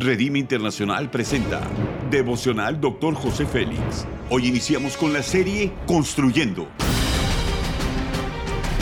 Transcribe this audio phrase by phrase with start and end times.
[0.00, 1.60] Redime Internacional presenta
[2.08, 3.14] Devocional Dr.
[3.14, 4.06] José Félix.
[4.30, 6.68] Hoy iniciamos con la serie Construyendo.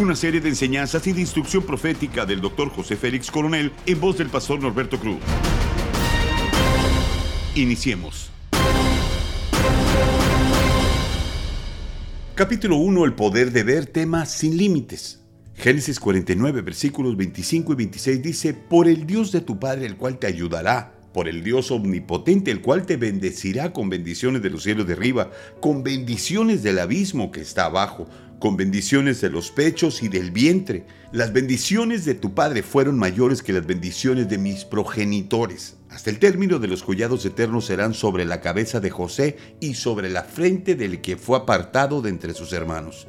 [0.00, 2.70] Una serie de enseñanzas y de instrucción profética del Dr.
[2.70, 5.18] José Félix Coronel en voz del pastor Norberto Cruz.
[7.56, 8.30] Iniciemos.
[12.34, 13.04] Capítulo 1.
[13.04, 15.20] El poder de ver tema sin límites.
[15.56, 20.18] Génesis 49, versículos 25 y 26 dice, Por el Dios de tu Padre, el cual
[20.18, 24.86] te ayudará por el Dios omnipotente, el cual te bendecirá con bendiciones de los cielos
[24.86, 25.30] de arriba,
[25.60, 30.84] con bendiciones del abismo que está abajo, con bendiciones de los pechos y del vientre.
[31.12, 35.76] Las bendiciones de tu Padre fueron mayores que las bendiciones de mis progenitores.
[35.90, 40.10] Hasta el término de los collados eternos serán sobre la cabeza de José y sobre
[40.10, 43.06] la frente del que fue apartado de entre sus hermanos.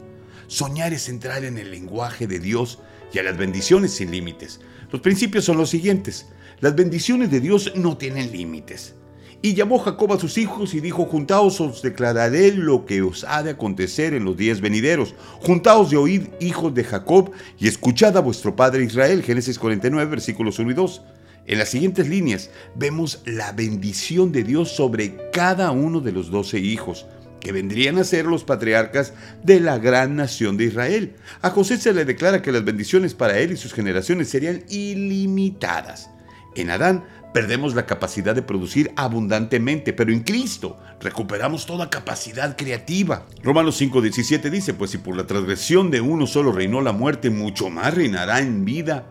[0.48, 2.79] Soñar es entrar en el lenguaje de Dios
[3.12, 4.59] y a las bendiciones sin límites.
[4.91, 6.27] Los principios son los siguientes.
[6.59, 8.95] Las bendiciones de Dios no tienen límites.
[9.41, 13.43] Y llamó Jacob a sus hijos y dijo, Juntaos os declararé lo que os ha
[13.43, 15.15] de acontecer en los días venideros.
[15.41, 19.21] Juntaos de oíd, hijos de Jacob, y escuchad a vuestro padre Israel.
[19.21, 21.01] Génesis 49, versículos 1 y 2.
[21.46, 26.59] En las siguientes líneas vemos la bendición de Dios sobre cada uno de los doce
[26.59, 27.05] hijos
[27.41, 31.15] que vendrían a ser los patriarcas de la gran nación de Israel.
[31.41, 36.09] A José se le declara que las bendiciones para él y sus generaciones serían ilimitadas.
[36.55, 43.26] En Adán perdemos la capacidad de producir abundantemente, pero en Cristo recuperamos toda capacidad creativa.
[43.41, 47.70] Romanos 5:17 dice, pues si por la transgresión de uno solo reinó la muerte, mucho
[47.70, 49.07] más reinará en vida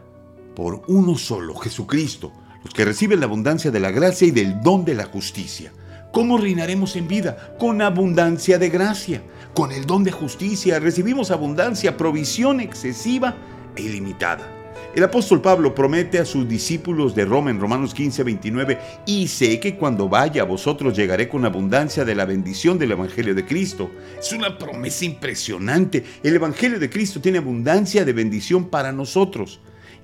[0.55, 2.33] por uno solo, Jesucristo,
[2.63, 5.73] los que reciben la abundancia de la gracia y del don de la justicia.
[6.13, 7.57] ¿Cómo reinaremos en vida?
[7.59, 9.23] Con abundancia de gracia,
[9.55, 10.79] con el don de justicia.
[10.79, 13.35] Recibimos abundancia, provisión excesiva
[13.75, 14.62] e ilimitada.
[14.95, 19.59] El apóstol Pablo promete a sus discípulos de Roma en Romanos 15, 29, y sé
[19.59, 23.91] que cuando vaya a vosotros llegaré con abundancia de la bendición del Evangelio de Cristo.
[24.21, 26.05] Es una promesa impresionante.
[26.23, 29.61] El Evangelio de Cristo tiene abundancia de bendición para nosotros.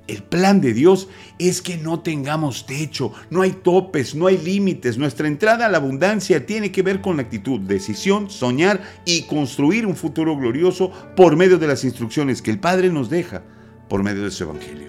[0.06, 4.96] El plan de Dios es que no tengamos techo, no hay topes, no hay límites.
[4.96, 9.84] Nuestra entrada a la abundancia tiene que ver con la actitud, decisión, soñar y construir
[9.84, 13.42] un futuro glorioso por medio de las instrucciones que el Padre nos deja
[13.88, 14.88] por medio de su evangelio.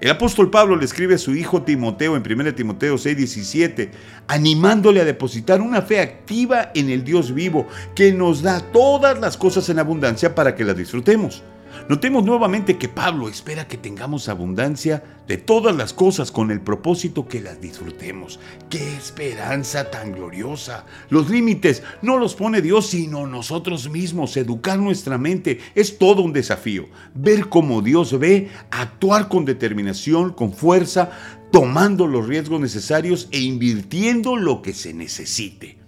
[0.00, 3.90] El apóstol Pablo le escribe a su hijo Timoteo en 1 Timoteo 6:17,
[4.28, 9.36] animándole a depositar una fe activa en el Dios vivo, que nos da todas las
[9.36, 11.42] cosas en abundancia para que las disfrutemos.
[11.88, 17.26] Notemos nuevamente que Pablo espera que tengamos abundancia de todas las cosas con el propósito
[17.26, 18.38] que las disfrutemos.
[18.68, 20.86] ¡Qué esperanza tan gloriosa!
[21.08, 24.36] Los límites no los pone Dios, sino nosotros mismos.
[24.36, 26.86] Educar nuestra mente es todo un desafío.
[27.14, 31.10] Ver cómo Dios ve, actuar con determinación, con fuerza,
[31.50, 35.79] tomando los riesgos necesarios e invirtiendo lo que se necesite.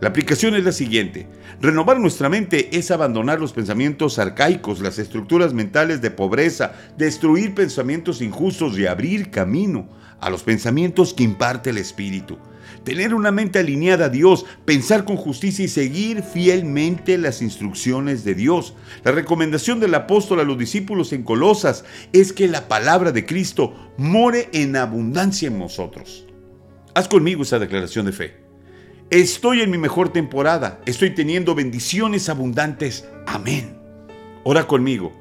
[0.00, 1.26] La aplicación es la siguiente.
[1.60, 8.22] Renovar nuestra mente es abandonar los pensamientos arcaicos, las estructuras mentales de pobreza, destruir pensamientos
[8.22, 12.38] injustos y abrir camino a los pensamientos que imparte el Espíritu.
[12.82, 18.34] Tener una mente alineada a Dios, pensar con justicia y seguir fielmente las instrucciones de
[18.34, 18.74] Dios.
[19.04, 21.84] La recomendación del apóstol a los discípulos en Colosas
[22.14, 26.26] es que la palabra de Cristo more en abundancia en nosotros.
[26.94, 28.49] Haz conmigo esa declaración de fe.
[29.10, 30.80] Estoy en mi mejor temporada.
[30.86, 33.08] Estoy teniendo bendiciones abundantes.
[33.26, 33.76] Amén.
[34.44, 35.12] Ora conmigo.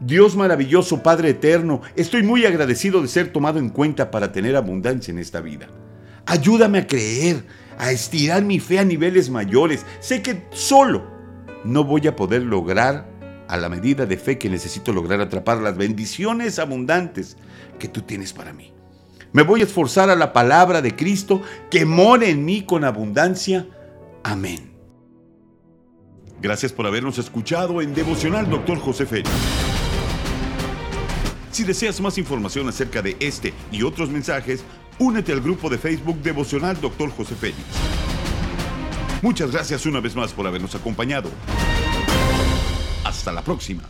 [0.00, 5.12] Dios maravilloso, Padre eterno, estoy muy agradecido de ser tomado en cuenta para tener abundancia
[5.12, 5.66] en esta vida.
[6.26, 7.42] Ayúdame a creer,
[7.78, 9.86] a estirar mi fe a niveles mayores.
[9.98, 11.10] Sé que solo
[11.64, 13.08] no voy a poder lograr
[13.48, 17.38] a la medida de fe que necesito lograr atrapar las bendiciones abundantes
[17.78, 18.74] que tú tienes para mí.
[19.32, 23.66] Me voy a esforzar a la palabra de Cristo que more en mí con abundancia.
[24.22, 24.72] Amén.
[26.40, 28.78] Gracias por habernos escuchado en Devocional Dr.
[28.78, 29.30] José Félix.
[31.50, 34.62] Si deseas más información acerca de este y otros mensajes,
[34.98, 37.10] únete al grupo de Facebook Devocional Dr.
[37.10, 37.58] José Félix.
[39.22, 41.28] Muchas gracias una vez más por habernos acompañado.
[43.04, 43.82] Hasta la próxima.